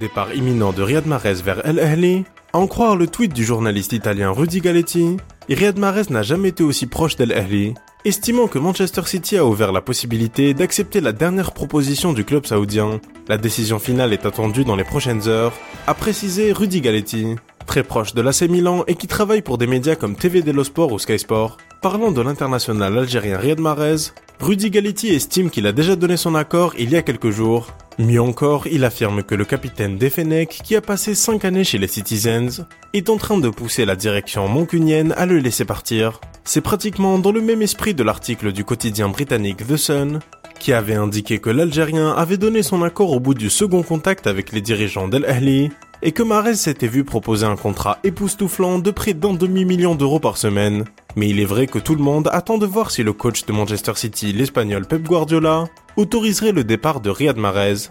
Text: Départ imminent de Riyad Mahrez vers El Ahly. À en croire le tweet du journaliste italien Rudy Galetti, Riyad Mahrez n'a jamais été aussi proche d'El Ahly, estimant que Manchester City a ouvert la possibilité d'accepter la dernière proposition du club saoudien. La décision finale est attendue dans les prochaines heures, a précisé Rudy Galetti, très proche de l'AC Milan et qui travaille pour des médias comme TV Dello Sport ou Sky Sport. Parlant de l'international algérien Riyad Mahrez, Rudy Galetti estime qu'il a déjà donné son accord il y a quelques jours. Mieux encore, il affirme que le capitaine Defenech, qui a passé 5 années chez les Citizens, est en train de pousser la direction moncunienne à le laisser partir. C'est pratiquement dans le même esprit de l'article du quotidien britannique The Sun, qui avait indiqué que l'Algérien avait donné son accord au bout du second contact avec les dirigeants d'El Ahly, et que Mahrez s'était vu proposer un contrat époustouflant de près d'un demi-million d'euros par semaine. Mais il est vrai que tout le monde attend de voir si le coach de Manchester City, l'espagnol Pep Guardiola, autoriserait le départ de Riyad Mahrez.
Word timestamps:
Départ 0.00 0.34
imminent 0.34 0.72
de 0.72 0.82
Riyad 0.82 1.06
Mahrez 1.06 1.42
vers 1.44 1.60
El 1.66 1.78
Ahly. 1.78 2.24
À 2.54 2.58
en 2.58 2.66
croire 2.66 2.96
le 2.96 3.06
tweet 3.06 3.34
du 3.34 3.44
journaliste 3.44 3.92
italien 3.92 4.30
Rudy 4.30 4.62
Galetti, 4.62 5.18
Riyad 5.46 5.78
Mahrez 5.78 6.04
n'a 6.08 6.22
jamais 6.22 6.48
été 6.48 6.64
aussi 6.64 6.86
proche 6.86 7.16
d'El 7.16 7.34
Ahly, 7.34 7.74
estimant 8.06 8.46
que 8.46 8.58
Manchester 8.58 9.02
City 9.04 9.36
a 9.36 9.44
ouvert 9.44 9.72
la 9.72 9.82
possibilité 9.82 10.54
d'accepter 10.54 11.02
la 11.02 11.12
dernière 11.12 11.52
proposition 11.52 12.14
du 12.14 12.24
club 12.24 12.46
saoudien. 12.46 12.98
La 13.28 13.36
décision 13.36 13.78
finale 13.78 14.14
est 14.14 14.24
attendue 14.24 14.64
dans 14.64 14.74
les 14.74 14.84
prochaines 14.84 15.28
heures, 15.28 15.52
a 15.86 15.92
précisé 15.92 16.52
Rudy 16.52 16.80
Galetti, 16.80 17.36
très 17.66 17.82
proche 17.82 18.14
de 18.14 18.22
l'AC 18.22 18.48
Milan 18.48 18.84
et 18.86 18.94
qui 18.94 19.06
travaille 19.06 19.42
pour 19.42 19.58
des 19.58 19.66
médias 19.66 19.96
comme 19.96 20.16
TV 20.16 20.40
Dello 20.40 20.64
Sport 20.64 20.92
ou 20.92 20.98
Sky 20.98 21.18
Sport. 21.18 21.58
Parlant 21.82 22.10
de 22.10 22.22
l'international 22.22 22.96
algérien 22.96 23.36
Riyad 23.36 23.60
Mahrez, 23.60 24.12
Rudy 24.40 24.70
Galetti 24.70 25.08
estime 25.08 25.50
qu'il 25.50 25.66
a 25.66 25.72
déjà 25.72 25.96
donné 25.96 26.16
son 26.16 26.34
accord 26.34 26.72
il 26.78 26.90
y 26.90 26.96
a 26.96 27.02
quelques 27.02 27.28
jours. 27.28 27.74
Mieux 27.98 28.22
encore, 28.22 28.66
il 28.66 28.84
affirme 28.84 29.22
que 29.22 29.34
le 29.34 29.44
capitaine 29.44 29.98
Defenech, 29.98 30.62
qui 30.64 30.74
a 30.76 30.80
passé 30.80 31.14
5 31.14 31.44
années 31.44 31.62
chez 31.62 31.76
les 31.76 31.86
Citizens, 31.86 32.66
est 32.94 33.10
en 33.10 33.18
train 33.18 33.36
de 33.36 33.50
pousser 33.50 33.84
la 33.84 33.96
direction 33.96 34.48
moncunienne 34.48 35.12
à 35.18 35.26
le 35.26 35.38
laisser 35.38 35.66
partir. 35.66 36.20
C'est 36.44 36.62
pratiquement 36.62 37.18
dans 37.18 37.32
le 37.32 37.42
même 37.42 37.60
esprit 37.60 37.92
de 37.92 38.02
l'article 38.02 38.52
du 38.52 38.64
quotidien 38.64 39.10
britannique 39.10 39.66
The 39.66 39.76
Sun, 39.76 40.20
qui 40.58 40.72
avait 40.72 40.94
indiqué 40.94 41.38
que 41.38 41.50
l'Algérien 41.50 42.12
avait 42.12 42.38
donné 42.38 42.62
son 42.62 42.82
accord 42.82 43.12
au 43.12 43.20
bout 43.20 43.34
du 43.34 43.50
second 43.50 43.82
contact 43.82 44.26
avec 44.26 44.52
les 44.52 44.62
dirigeants 44.62 45.08
d'El 45.08 45.26
Ahly, 45.26 45.70
et 46.02 46.12
que 46.12 46.22
Mahrez 46.22 46.54
s'était 46.54 46.86
vu 46.86 47.04
proposer 47.04 47.44
un 47.44 47.56
contrat 47.56 47.98
époustouflant 48.04 48.78
de 48.78 48.90
près 48.90 49.12
d'un 49.12 49.34
demi-million 49.34 49.94
d'euros 49.94 50.18
par 50.18 50.38
semaine. 50.38 50.86
Mais 51.16 51.28
il 51.28 51.40
est 51.40 51.44
vrai 51.44 51.66
que 51.66 51.78
tout 51.78 51.94
le 51.94 52.02
monde 52.02 52.28
attend 52.32 52.58
de 52.58 52.66
voir 52.66 52.90
si 52.90 53.02
le 53.02 53.12
coach 53.12 53.44
de 53.44 53.52
Manchester 53.52 53.92
City, 53.96 54.32
l'espagnol 54.32 54.86
Pep 54.86 55.02
Guardiola, 55.02 55.64
autoriserait 55.96 56.52
le 56.52 56.64
départ 56.64 57.00
de 57.00 57.10
Riyad 57.10 57.36
Mahrez. 57.36 57.88